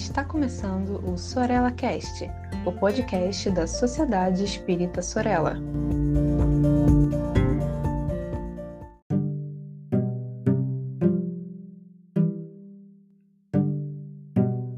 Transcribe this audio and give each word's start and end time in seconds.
Está 0.00 0.24
começando 0.24 0.98
o 1.06 1.16
Sorella 1.16 1.70
Cast, 1.70 2.24
o 2.64 2.72
podcast 2.72 3.50
da 3.50 3.66
Sociedade 3.66 4.42
Espírita 4.42 5.02
Sorella. 5.02 5.56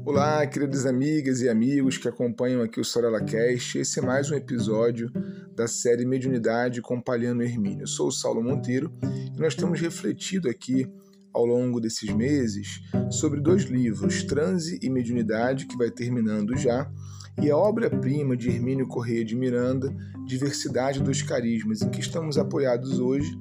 Olá, 0.05 0.45
queridas 0.45 0.85
amigas 0.85 1.41
e 1.41 1.47
amigos 1.47 1.97
que 1.97 2.09
acompanham 2.09 2.61
aqui 2.61 2.81
o 2.81 2.85
Sorella 2.85 3.23
Cast. 3.23 3.79
Esse 3.79 3.99
é 3.99 4.03
mais 4.03 4.29
um 4.29 4.35
episódio 4.35 5.09
da 5.55 5.69
série 5.69 6.05
Mediunidade 6.05 6.81
com 6.81 7.01
Palhano 7.01 7.41
Hermínio. 7.41 7.83
Eu 7.83 7.87
sou 7.87 8.09
o 8.09 8.11
Saulo 8.11 8.43
Monteiro 8.43 8.93
e 9.33 9.39
nós 9.39 9.55
temos 9.55 9.79
refletido 9.79 10.49
aqui 10.49 10.85
ao 11.33 11.45
longo 11.45 11.81
desses 11.81 12.09
meses 12.13 12.81
sobre 13.09 13.41
dois 13.41 13.63
livros, 13.63 14.23
Transe 14.23 14.79
e 14.81 14.89
Mediunidade, 14.89 15.65
que 15.65 15.77
vai 15.77 15.89
terminando 15.89 16.55
já, 16.57 16.89
e 17.41 17.49
a 17.49 17.57
obra-prima 17.57 18.37
de 18.37 18.49
Hermínio 18.49 18.87
Corrêa 18.87 19.25
de 19.25 19.35
Miranda, 19.35 19.93
Diversidade 20.25 21.01
dos 21.01 21.21
Carismas, 21.21 21.81
em 21.81 21.89
que 21.89 21.99
estamos 21.99 22.37
apoiados 22.37 22.99
hoje, 22.99 23.31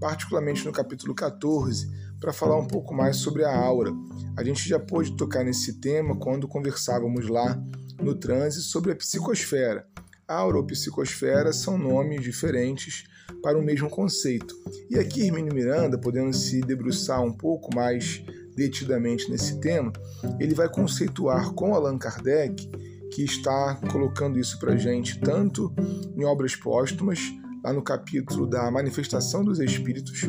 particularmente 0.00 0.64
no 0.64 0.72
capítulo 0.72 1.14
14, 1.14 1.90
para 2.18 2.32
falar 2.32 2.58
um 2.58 2.66
pouco 2.66 2.94
mais 2.94 3.16
sobre 3.16 3.44
a 3.44 3.54
aura. 3.54 3.92
A 4.36 4.42
gente 4.42 4.66
já 4.68 4.78
pôde 4.78 5.16
tocar 5.16 5.44
nesse 5.44 5.80
tema 5.80 6.16
quando 6.16 6.48
conversávamos 6.48 7.28
lá 7.28 7.62
no 8.00 8.14
transe 8.14 8.62
sobre 8.62 8.92
a 8.92 8.96
psicosfera. 8.96 9.86
Aura 10.26 10.56
ou 10.56 10.66
psicosfera 10.66 11.52
são 11.52 11.76
nomes 11.76 12.22
diferentes 12.22 13.04
para 13.42 13.58
o 13.58 13.62
mesmo 13.62 13.90
conceito. 13.90 14.54
E 14.88 14.98
aqui 14.98 15.22
Hermínio 15.22 15.52
Miranda, 15.52 15.98
podendo 15.98 16.32
se 16.32 16.60
debruçar 16.60 17.22
um 17.22 17.32
pouco 17.32 17.74
mais 17.74 18.24
detidamente 18.56 19.30
nesse 19.30 19.60
tema, 19.60 19.92
ele 20.38 20.54
vai 20.54 20.68
conceituar 20.68 21.52
com 21.52 21.74
Allan 21.74 21.98
Kardec, 21.98 22.70
que 23.10 23.24
está 23.24 23.78
colocando 23.90 24.38
isso 24.38 24.58
para 24.58 24.76
gente 24.76 25.18
tanto 25.20 25.74
em 26.16 26.24
obras 26.24 26.54
póstumas, 26.54 27.20
lá 27.64 27.72
no 27.72 27.82
capítulo 27.82 28.46
da 28.46 28.70
Manifestação 28.70 29.44
dos 29.44 29.58
Espíritos, 29.58 30.22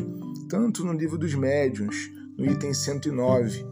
tanto 0.48 0.84
no 0.84 0.92
livro 0.92 1.16
dos 1.16 1.34
Médiuns, 1.34 1.96
no 2.36 2.50
item 2.50 2.74
109. 2.74 3.66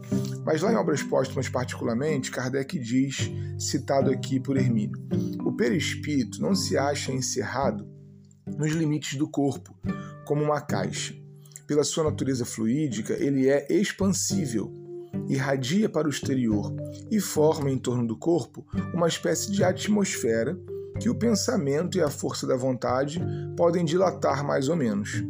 Mas 0.45 0.61
lá 0.61 0.71
em 0.71 0.75
obras 0.75 1.03
póstumas, 1.03 1.49
particularmente, 1.49 2.31
Kardec 2.31 2.77
diz, 2.79 3.31
citado 3.57 4.09
aqui 4.11 4.39
por 4.39 4.57
Hermínio: 4.57 4.97
o 5.45 5.55
perispírito 5.55 6.41
não 6.41 6.55
se 6.55 6.77
acha 6.77 7.11
encerrado 7.11 7.92
nos 8.57 8.71
limites 8.71 9.17
do 9.17 9.27
corpo, 9.27 9.75
como 10.25 10.43
uma 10.43 10.61
caixa. 10.61 11.15
Pela 11.67 11.83
sua 11.83 12.03
natureza 12.03 12.45
fluídica, 12.45 13.13
ele 13.13 13.47
é 13.49 13.65
expansível, 13.69 14.71
irradia 15.29 15.87
para 15.87 16.07
o 16.07 16.11
exterior 16.11 16.73
e 17.09 17.19
forma 17.19 17.71
em 17.71 17.77
torno 17.77 18.05
do 18.05 18.17
corpo 18.17 18.65
uma 18.93 19.07
espécie 19.07 19.51
de 19.51 19.63
atmosfera 19.63 20.57
que 20.99 21.09
o 21.09 21.15
pensamento 21.15 21.97
e 21.97 22.01
a 22.01 22.09
força 22.09 22.45
da 22.45 22.55
vontade 22.55 23.21
podem 23.57 23.83
dilatar 23.83 24.45
mais 24.45 24.69
ou 24.69 24.75
menos. 24.75 25.23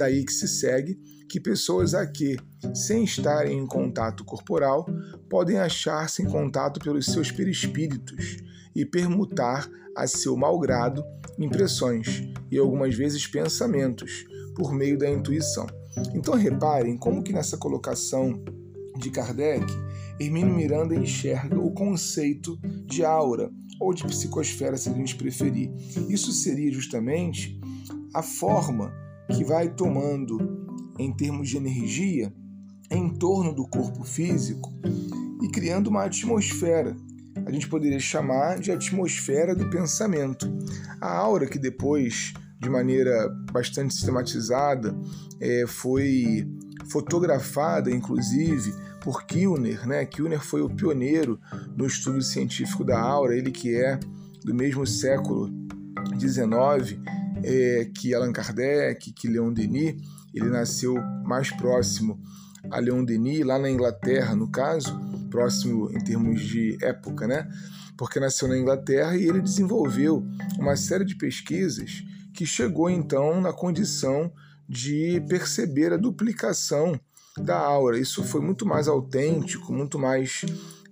Daí 0.00 0.24
que 0.24 0.32
se 0.32 0.48
segue 0.48 0.98
que 1.28 1.38
pessoas 1.38 1.92
a 1.92 2.06
que, 2.06 2.38
sem 2.74 3.04
estarem 3.04 3.58
em 3.58 3.66
contato 3.66 4.24
corporal, 4.24 4.86
podem 5.28 5.58
achar-se 5.58 6.22
em 6.22 6.24
contato 6.24 6.80
pelos 6.80 7.04
seus 7.04 7.30
perispíritos 7.30 8.38
e 8.74 8.86
permutar 8.86 9.70
a 9.94 10.06
seu 10.06 10.34
malgrado 10.38 11.04
impressões 11.38 12.22
e 12.50 12.56
algumas 12.56 12.94
vezes 12.94 13.26
pensamentos 13.26 14.24
por 14.56 14.72
meio 14.72 14.96
da 14.96 15.10
intuição. 15.10 15.66
Então 16.14 16.34
reparem 16.34 16.96
como 16.96 17.22
que 17.22 17.34
nessa 17.34 17.58
colocação 17.58 18.42
de 18.96 19.10
Kardec, 19.10 19.66
Hermínio 20.18 20.54
Miranda 20.54 20.94
enxerga 20.94 21.60
o 21.60 21.74
conceito 21.74 22.58
de 22.86 23.04
aura 23.04 23.50
ou 23.78 23.92
de 23.92 24.06
psicosfera, 24.06 24.78
se 24.78 24.88
a 24.88 24.94
gente 24.94 25.14
preferir. 25.14 25.70
Isso 26.08 26.32
seria 26.32 26.72
justamente 26.72 27.60
a 28.14 28.22
forma 28.22 28.98
que 29.30 29.44
vai 29.44 29.68
tomando 29.68 30.38
em 30.98 31.12
termos 31.12 31.48
de 31.48 31.56
energia 31.56 32.32
em 32.90 33.08
torno 33.08 33.54
do 33.54 33.66
corpo 33.68 34.04
físico 34.04 34.72
e 35.42 35.48
criando 35.48 35.88
uma 35.88 36.04
atmosfera 36.04 36.96
a 37.46 37.50
gente 37.50 37.68
poderia 37.68 37.98
chamar 37.98 38.58
de 38.58 38.70
atmosfera 38.70 39.54
do 39.54 39.68
pensamento. 39.70 40.46
A 41.00 41.12
aura 41.12 41.46
que 41.46 41.58
depois, 41.58 42.32
de 42.60 42.68
maneira 42.68 43.28
bastante 43.52 43.94
sistematizada, 43.94 44.96
é, 45.40 45.64
foi 45.66 46.46
fotografada, 46.90 47.90
inclusive, 47.90 48.72
por 49.00 49.24
Kilner, 49.24 49.86
né? 49.86 50.04
Kilner 50.04 50.40
foi 50.40 50.60
o 50.60 50.68
pioneiro 50.68 51.40
no 51.76 51.86
estudo 51.86 52.20
científico 52.22 52.84
da 52.84 53.00
aura, 53.00 53.36
ele 53.36 53.50
que 53.50 53.74
é 53.74 53.98
do 54.44 54.54
mesmo 54.54 54.86
século 54.86 55.50
XIX 56.18 57.00
é, 57.42 57.90
que 57.94 58.14
Allan 58.14 58.32
Kardec, 58.32 59.12
que 59.12 59.28
Leon 59.28 59.52
Denis, 59.52 59.96
ele 60.34 60.48
nasceu 60.48 60.94
mais 61.24 61.50
próximo 61.50 62.20
a 62.70 62.78
Leon 62.78 63.04
Denis, 63.04 63.44
lá 63.44 63.58
na 63.58 63.70
Inglaterra, 63.70 64.34
no 64.34 64.50
caso, 64.50 64.98
próximo 65.30 65.90
em 65.92 66.04
termos 66.04 66.40
de 66.42 66.76
época, 66.82 67.26
né? 67.26 67.48
Porque 67.96 68.20
nasceu 68.20 68.48
na 68.48 68.58
Inglaterra 68.58 69.16
e 69.16 69.26
ele 69.26 69.40
desenvolveu 69.40 70.26
uma 70.58 70.76
série 70.76 71.04
de 71.04 71.14
pesquisas 71.16 72.02
que 72.34 72.46
chegou 72.46 72.88
então 72.88 73.40
na 73.40 73.52
condição 73.52 74.32
de 74.68 75.22
perceber 75.28 75.92
a 75.92 75.96
duplicação 75.96 76.98
da 77.36 77.58
aura. 77.58 77.98
Isso 77.98 78.22
foi 78.24 78.40
muito 78.40 78.66
mais 78.66 78.88
autêntico, 78.88 79.72
muito 79.72 79.98
mais 79.98 80.44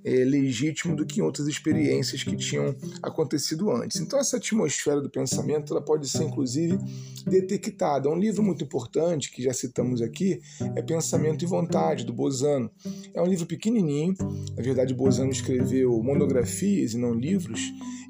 é, 0.08 0.24
legítimo 0.24 0.96
do 0.96 1.04
que 1.04 1.20
em 1.20 1.22
outras 1.22 1.46
experiências 1.46 2.24
que 2.24 2.34
tinham 2.34 2.74
acontecido 3.02 3.70
antes. 3.70 4.00
Então 4.00 4.18
essa 4.18 4.38
atmosfera 4.38 5.00
do 5.00 5.10
pensamento 5.10 5.72
ela 5.72 5.82
pode 5.82 6.08
ser 6.08 6.24
inclusive 6.24 6.78
detectada. 7.26 8.08
Um 8.08 8.18
livro 8.18 8.42
muito 8.42 8.64
importante 8.64 9.30
que 9.30 9.42
já 9.42 9.52
citamos 9.52 10.00
aqui 10.00 10.40
é 10.74 10.80
Pensamento 10.80 11.44
e 11.44 11.46
Vontade 11.46 12.04
do 12.04 12.12
Bozano. 12.12 12.70
É 13.12 13.20
um 13.20 13.26
livro 13.26 13.46
pequenininho. 13.46 14.14
Na 14.56 14.62
verdade, 14.62 14.94
Bozano 14.94 15.30
escreveu 15.30 16.02
monografias 16.02 16.94
e 16.94 16.98
não 16.98 17.12
livros. 17.12 17.60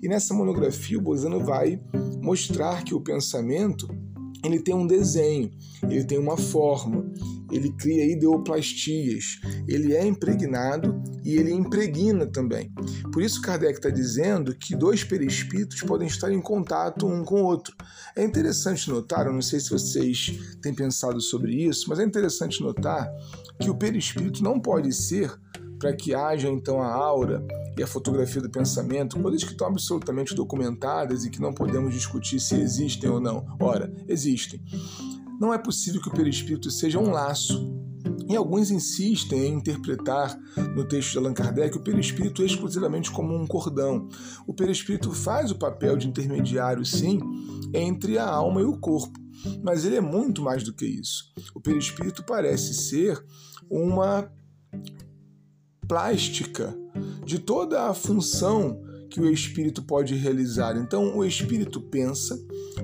E 0.00 0.08
nessa 0.08 0.32
monografia 0.32 0.98
o 0.98 1.02
Bozano 1.02 1.40
vai 1.40 1.80
mostrar 2.22 2.84
que 2.84 2.94
o 2.94 3.00
pensamento 3.00 3.88
ele 4.44 4.60
tem 4.60 4.74
um 4.74 4.86
desenho, 4.86 5.50
ele 5.82 6.04
tem 6.04 6.16
uma 6.16 6.36
forma, 6.36 7.10
ele 7.50 7.72
cria 7.72 8.04
ideoplastias, 8.04 9.40
ele 9.66 9.94
é 9.94 10.06
impregnado 10.06 11.02
e 11.28 11.36
ele 11.36 11.52
impregna 11.52 12.26
também. 12.26 12.72
Por 13.12 13.22
isso 13.22 13.42
Kardec 13.42 13.74
está 13.74 13.90
dizendo 13.90 14.54
que 14.54 14.74
dois 14.74 15.04
perispíritos 15.04 15.82
podem 15.82 16.08
estar 16.08 16.32
em 16.32 16.40
contato 16.40 17.06
um 17.06 17.22
com 17.22 17.42
o 17.42 17.44
outro. 17.44 17.76
É 18.16 18.24
interessante 18.24 18.88
notar, 18.88 19.26
eu 19.26 19.32
não 19.34 19.42
sei 19.42 19.60
se 19.60 19.68
vocês 19.68 20.40
têm 20.62 20.74
pensado 20.74 21.20
sobre 21.20 21.52
isso, 21.52 21.84
mas 21.90 21.98
é 21.98 22.04
interessante 22.04 22.62
notar 22.62 23.06
que 23.60 23.68
o 23.68 23.74
perispírito 23.74 24.42
não 24.42 24.58
pode 24.58 24.90
ser 24.90 25.38
para 25.78 25.94
que 25.94 26.14
haja 26.14 26.48
então 26.48 26.80
a 26.80 26.90
aura 26.90 27.46
e 27.76 27.82
a 27.82 27.86
fotografia 27.86 28.40
do 28.40 28.48
pensamento, 28.48 29.20
coisas 29.20 29.44
que 29.44 29.52
estão 29.52 29.66
absolutamente 29.66 30.34
documentadas 30.34 31.26
e 31.26 31.30
que 31.30 31.42
não 31.42 31.52
podemos 31.52 31.92
discutir 31.92 32.40
se 32.40 32.54
existem 32.58 33.10
ou 33.10 33.20
não. 33.20 33.44
Ora, 33.60 33.92
existem. 34.08 34.62
Não 35.38 35.52
é 35.52 35.58
possível 35.58 36.00
que 36.00 36.08
o 36.08 36.12
perispírito 36.12 36.70
seja 36.70 36.98
um 36.98 37.10
laço. 37.10 37.87
E 38.28 38.36
alguns 38.36 38.70
insistem 38.70 39.46
em 39.46 39.54
interpretar 39.54 40.38
no 40.74 40.86
texto 40.86 41.12
de 41.12 41.18
Allan 41.18 41.32
Kardec 41.32 41.76
o 41.76 41.82
perispírito 41.82 42.44
exclusivamente 42.44 43.10
como 43.10 43.34
um 43.34 43.46
cordão. 43.46 44.08
O 44.46 44.52
perispírito 44.52 45.10
faz 45.12 45.50
o 45.50 45.58
papel 45.58 45.96
de 45.96 46.08
intermediário, 46.08 46.84
sim, 46.84 47.20
entre 47.72 48.18
a 48.18 48.28
alma 48.28 48.60
e 48.60 48.64
o 48.64 48.78
corpo, 48.78 49.18
mas 49.62 49.84
ele 49.84 49.96
é 49.96 50.00
muito 50.00 50.42
mais 50.42 50.62
do 50.62 50.74
que 50.74 50.84
isso. 50.84 51.32
O 51.54 51.60
perispírito 51.60 52.22
parece 52.22 52.74
ser 52.74 53.24
uma 53.70 54.30
plástica 55.88 56.76
de 57.24 57.38
toda 57.38 57.88
a 57.88 57.94
função 57.94 58.78
que 59.10 59.20
o 59.20 59.30
espírito 59.30 59.82
pode 59.82 60.14
realizar. 60.14 60.76
Então, 60.76 61.16
o 61.16 61.24
espírito 61.24 61.80
pensa, 61.80 62.38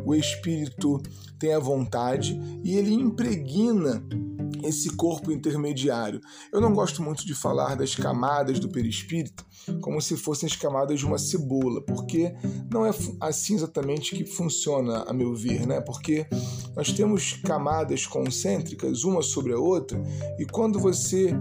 o 0.05 0.15
espírito 0.15 1.01
tem 1.39 1.53
a 1.53 1.59
vontade 1.59 2.41
e 2.65 2.77
ele 2.77 2.95
impregna 2.95 4.03
esse 4.65 4.91
corpo 4.97 5.31
intermediário. 5.31 6.21
Eu 6.53 6.61
não 6.61 6.73
gosto 6.73 7.03
muito 7.03 7.27
de 7.27 7.35
falar 7.35 7.77
das 7.77 7.95
camadas 7.95 8.59
do 8.59 8.69
perispírito 8.69 9.45
como 9.81 10.01
se 10.01 10.17
fossem 10.17 10.47
as 10.47 10.57
camadas 10.57 10.99
de 10.99 11.07
uma 11.07 11.19
cebola, 11.19 11.81
porque 11.83 12.35
não 12.71 12.85
é 12.85 12.91
assim 13.21 13.55
exatamente 13.55 14.15
que 14.15 14.25
funciona, 14.25 15.05
a 15.05 15.13
meu 15.13 15.35
ver, 15.35 15.67
né? 15.67 15.81
Porque 15.81 16.27
nós 16.77 16.93
temos 16.93 17.35
camadas 17.45 18.07
concêntricas 18.07 19.05
uma 19.05 19.23
sobre 19.23 19.53
a 19.53 19.59
outra, 19.59 20.03
e 20.39 20.45
quando 20.45 20.79
você 20.79 21.35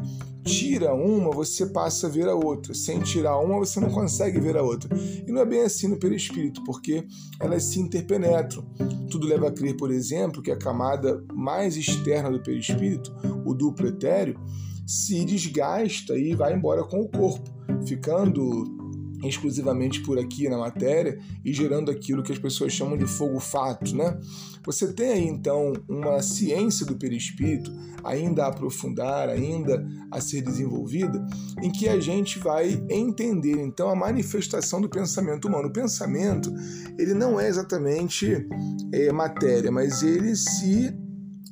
tira 0.43 0.93
uma, 0.93 1.31
você 1.31 1.65
passa 1.67 2.07
a 2.07 2.09
ver 2.09 2.27
a 2.27 2.35
outra. 2.35 2.73
Sem 2.73 2.99
tirar 2.99 3.39
uma, 3.39 3.57
você 3.57 3.79
não 3.79 3.89
consegue 3.89 4.39
ver 4.39 4.57
a 4.57 4.61
outra. 4.61 4.89
E 5.25 5.31
não 5.31 5.41
é 5.41 5.45
bem 5.45 5.61
assim 5.61 5.87
no 5.87 5.97
perispírito, 5.97 6.63
porque 6.63 7.05
elas 7.39 7.63
se 7.63 7.79
interpenetram. 7.79 8.63
Tudo 9.09 9.27
leva 9.27 9.47
a 9.47 9.51
crer, 9.51 9.77
por 9.77 9.91
exemplo, 9.91 10.41
que 10.41 10.51
a 10.51 10.57
camada 10.57 11.23
mais 11.33 11.77
externa 11.77 12.29
do 12.29 12.41
perispírito, 12.41 13.15
o 13.45 13.53
duplo 13.53 13.87
etéreo, 13.87 14.39
se 14.85 15.23
desgasta 15.23 16.17
e 16.17 16.35
vai 16.35 16.53
embora 16.53 16.83
com 16.83 17.01
o 17.01 17.09
corpo, 17.09 17.49
ficando 17.87 18.82
exclusivamente 19.27 20.01
por 20.01 20.19
aqui 20.19 20.49
na 20.49 20.57
matéria 20.57 21.19
e 21.43 21.53
gerando 21.53 21.89
aquilo 21.89 22.23
que 22.23 22.31
as 22.31 22.39
pessoas 22.39 22.73
chamam 22.73 22.97
de 22.97 23.05
fogo-fato, 23.05 23.95
né? 23.95 24.19
Você 24.65 24.93
tem 24.93 25.11
aí 25.11 25.25
então 25.25 25.73
uma 25.87 26.21
ciência 26.21 26.85
do 26.85 26.95
perispírito 26.95 27.71
ainda 28.03 28.45
a 28.45 28.47
aprofundar, 28.47 29.29
ainda 29.29 29.85
a 30.11 30.21
ser 30.21 30.41
desenvolvida, 30.41 31.25
em 31.61 31.71
que 31.71 31.87
a 31.87 31.99
gente 31.99 32.39
vai 32.39 32.83
entender 32.89 33.59
então 33.61 33.89
a 33.89 33.95
manifestação 33.95 34.81
do 34.81 34.89
pensamento 34.89 35.47
humano. 35.47 35.67
O 35.67 35.73
pensamento 35.73 36.53
ele 36.97 37.13
não 37.13 37.39
é 37.39 37.47
exatamente 37.47 38.47
é, 38.91 39.11
matéria, 39.11 39.71
mas 39.71 40.03
ele 40.03 40.35
se 40.35 40.93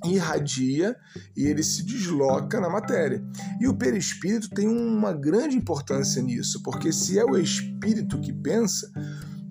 irradia 0.06 0.96
e 1.36 1.46
ele 1.46 1.64
se 1.64 1.84
desloca 1.84 2.60
na 2.60 2.70
matéria. 2.70 3.24
E 3.60 3.68
o 3.68 3.76
perispírito 3.76 4.50
tem 4.50 4.68
uma 4.68 5.14
grande 5.14 5.56
importância 5.56 6.22
nisso, 6.22 6.62
porque 6.64 6.92
se 6.92 7.20
é 7.20 7.26
o 7.26 7.38
espírito 7.38 8.20
que 8.20 8.34
pensa, 8.34 8.92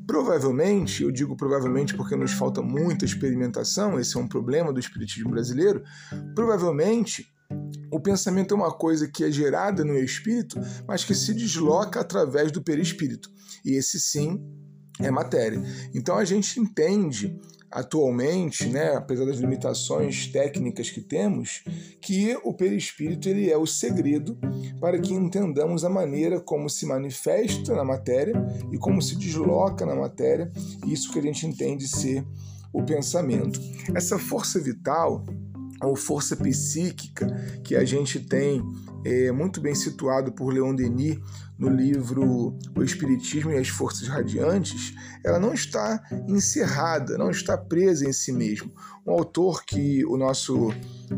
provavelmente, 0.07 1.03
eu 1.03 1.11
digo 1.11 1.37
provavelmente 1.37 1.95
porque 1.95 2.17
nos 2.17 2.33
falta 2.33 2.61
muita 2.61 3.05
experimentação, 3.05 3.99
esse 3.99 4.17
é 4.17 4.21
um 4.21 4.29
problema 4.29 4.73
do 4.73 4.81
espiritismo 4.81 5.31
brasileiro, 5.31 5.83
provavelmente 6.35 7.27
o 7.93 7.99
pensamento 7.99 8.55
é 8.55 8.57
uma 8.57 8.73
coisa 8.73 9.09
que 9.09 9.25
é 9.25 9.31
gerada 9.31 9.85
no 9.85 9.99
espírito, 9.99 10.61
mas 10.87 11.05
que 11.05 11.15
se 11.15 11.35
desloca 11.35 12.01
através 12.01 12.53
do 12.53 12.63
perispírito. 12.63 13.29
E 13.65 13.73
esse 13.77 14.01
sim 14.01 14.41
é 15.01 15.11
matéria. 15.11 15.61
Então 15.93 16.17
a 16.17 16.25
gente 16.25 16.61
entende 16.61 17.37
atualmente, 17.71 18.67
né, 18.69 18.95
apesar 18.97 19.25
das 19.25 19.39
limitações 19.39 20.27
técnicas 20.27 20.91
que 20.91 21.01
temos, 21.01 21.63
que 22.01 22.37
o 22.43 22.53
perispírito 22.53 23.29
ele 23.29 23.51
é 23.51 23.57
o 23.57 23.67
segredo 23.67 24.39
para 24.81 24.99
que 24.99 25.15
entendamos 25.15 25.85
a 25.85 25.89
maneira 25.89 26.41
como 26.41 26.69
se 26.69 26.85
manifesta 26.85 27.75
na 27.75 27.85
matéria 27.85 28.35
e 28.73 28.79
como 28.79 29.01
se 29.01 29.17
desloca 29.17 29.87
na 29.87 29.95
matéria, 29.95 30.51
isso 30.87 31.13
que 31.13 31.19
a 31.19 31.23
gente 31.23 31.47
entende 31.47 31.87
ser 31.87 32.25
o 32.73 32.83
pensamento. 32.83 33.61
Essa 33.95 34.19
força 34.19 34.59
vital 34.59 35.25
ou 35.83 35.97
força 35.97 36.37
psíquica 36.37 37.27
que 37.65 37.75
a 37.75 37.85
gente 37.85 38.21
tem 38.21 38.63
é, 39.05 39.33
muito 39.33 39.61
bem 39.61 39.75
situado 39.75 40.33
por 40.33 40.53
Leon 40.53 40.75
Denis 40.75 41.19
no 41.59 41.69
livro 41.69 42.57
O 42.75 42.83
Espiritismo 42.83 43.51
e 43.51 43.57
as 43.59 43.69
Forças 43.69 44.09
Radiantes, 44.09 44.95
ela 45.25 45.39
não 45.39 45.53
está 45.53 46.03
encerrada, 46.27 47.19
não 47.19 47.31
está 47.31 47.57
presa 47.57 48.09
em 48.09 48.13
si 48.13 48.33
mesmo. 48.33 48.73
Um 49.07 49.13
autor 49.13 49.65
que 49.65 50.05
o 50.07 50.17
nosso 50.17 50.71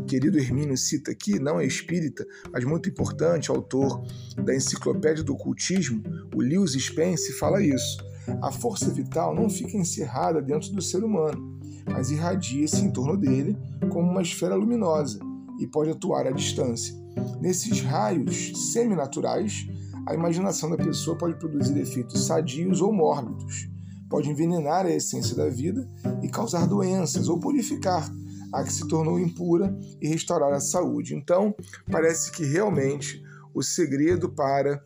querido 0.07 0.37
Hermínio 0.37 0.77
cita 0.77 1.11
aqui, 1.11 1.39
não 1.39 1.59
é 1.59 1.65
espírita, 1.65 2.25
mas 2.51 2.63
muito 2.63 2.89
importante, 2.89 3.49
autor 3.49 4.05
da 4.35 4.53
Enciclopédia 4.53 5.23
do 5.23 5.35
Cultismo, 5.35 6.03
o 6.35 6.41
Lewis 6.41 6.71
Spence, 6.73 7.33
fala 7.33 7.61
isso. 7.61 7.97
A 8.41 8.51
força 8.51 8.89
vital 8.89 9.35
não 9.35 9.49
fica 9.49 9.77
encerrada 9.77 10.41
dentro 10.41 10.71
do 10.71 10.81
ser 10.81 11.03
humano, 11.03 11.59
mas 11.85 12.11
irradia-se 12.11 12.81
em 12.81 12.91
torno 12.91 13.17
dele 13.17 13.57
como 13.89 14.09
uma 14.09 14.21
esfera 14.21 14.55
luminosa 14.55 15.19
e 15.59 15.67
pode 15.67 15.91
atuar 15.91 16.27
à 16.27 16.31
distância. 16.31 17.02
Nesses 17.39 17.81
raios 17.81 18.71
seminaturais, 18.71 19.67
a 20.07 20.13
imaginação 20.13 20.69
da 20.69 20.77
pessoa 20.77 21.17
pode 21.17 21.35
produzir 21.37 21.77
efeitos 21.77 22.25
sadios 22.25 22.81
ou 22.81 22.91
mórbidos, 22.91 23.69
pode 24.09 24.29
envenenar 24.29 24.85
a 24.85 24.91
essência 24.91 25.35
da 25.35 25.49
vida 25.49 25.87
e 26.21 26.29
causar 26.29 26.67
doenças 26.67 27.29
ou 27.29 27.39
purificar 27.39 28.09
a 28.53 28.63
que 28.63 28.71
se 28.71 28.87
tornou 28.87 29.19
impura 29.19 29.75
e 30.01 30.07
restaurar 30.07 30.53
a 30.53 30.59
saúde. 30.59 31.15
Então, 31.15 31.55
parece 31.91 32.31
que 32.31 32.45
realmente 32.45 33.23
o 33.53 33.63
segredo 33.63 34.29
para 34.29 34.83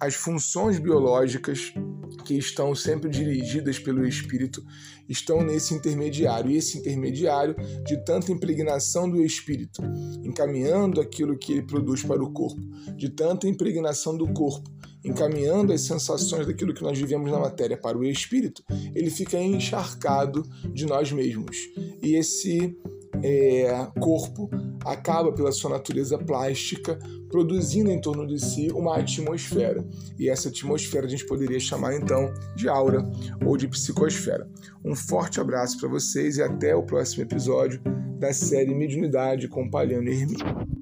as 0.00 0.14
funções 0.14 0.78
biológicas 0.78 1.72
que 2.22 2.34
estão 2.34 2.74
sempre 2.74 3.10
dirigidas 3.10 3.78
pelo 3.78 4.06
espírito 4.06 4.64
estão 5.08 5.42
nesse 5.42 5.74
intermediário. 5.74 6.50
E 6.50 6.56
esse 6.56 6.78
intermediário, 6.78 7.54
de 7.84 8.02
tanta 8.04 8.32
impregnação 8.32 9.10
do 9.10 9.22
espírito, 9.22 9.82
encaminhando 10.24 11.00
aquilo 11.00 11.36
que 11.36 11.52
ele 11.52 11.62
produz 11.62 12.02
para 12.02 12.22
o 12.22 12.32
corpo, 12.32 12.60
de 12.96 13.08
tanta 13.10 13.48
impregnação 13.48 14.16
do 14.16 14.32
corpo, 14.32 14.70
encaminhando 15.04 15.72
as 15.72 15.82
sensações 15.82 16.46
daquilo 16.46 16.72
que 16.72 16.82
nós 16.82 16.96
vivemos 16.98 17.30
na 17.30 17.38
matéria 17.38 17.76
para 17.76 17.98
o 17.98 18.04
espírito, 18.04 18.62
ele 18.94 19.10
fica 19.10 19.36
encharcado 19.36 20.42
de 20.72 20.86
nós 20.86 21.10
mesmos. 21.10 21.56
E 22.02 22.14
esse 22.14 22.76
é, 23.22 23.86
corpo 24.00 24.50
acaba, 24.84 25.32
pela 25.32 25.52
sua 25.52 25.70
natureza 25.70 26.18
plástica, 26.18 26.98
produzindo 27.30 27.90
em 27.90 28.00
torno 28.00 28.26
de 28.26 28.38
si 28.38 28.70
uma 28.72 28.98
atmosfera. 28.98 29.86
E 30.18 30.28
essa 30.28 30.48
atmosfera 30.48 31.06
a 31.06 31.08
gente 31.08 31.26
poderia 31.26 31.60
chamar 31.60 31.94
então 31.94 32.32
de 32.56 32.68
aura 32.68 33.02
ou 33.46 33.56
de 33.56 33.68
psicosfera. 33.68 34.48
Um 34.84 34.94
forte 34.94 35.40
abraço 35.40 35.78
para 35.78 35.88
vocês 35.88 36.36
e 36.36 36.42
até 36.42 36.74
o 36.74 36.82
próximo 36.82 37.22
episódio 37.22 37.80
da 38.18 38.32
série 38.32 38.74
Mediunidade 38.74 39.48
com 39.48 39.70
Palhano 39.70 40.08
e 40.08 40.12
Hermínio. 40.12 40.81